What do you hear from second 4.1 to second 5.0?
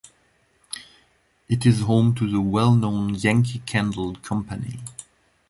Company.